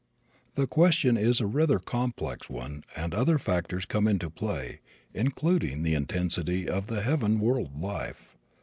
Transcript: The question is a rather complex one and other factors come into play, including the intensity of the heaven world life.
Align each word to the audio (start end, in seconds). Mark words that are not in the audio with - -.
The 0.55 0.65
question 0.65 1.15
is 1.15 1.39
a 1.39 1.45
rather 1.45 1.77
complex 1.77 2.49
one 2.49 2.83
and 2.95 3.13
other 3.13 3.37
factors 3.37 3.85
come 3.85 4.07
into 4.07 4.31
play, 4.31 4.79
including 5.13 5.83
the 5.83 5.93
intensity 5.93 6.67
of 6.67 6.87
the 6.87 7.03
heaven 7.03 7.39
world 7.39 7.79
life. 7.79 8.35